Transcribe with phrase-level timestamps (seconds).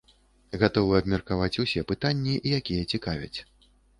[0.63, 3.39] Гатовы абмеркаваць усе пытанні, якія цікавяць.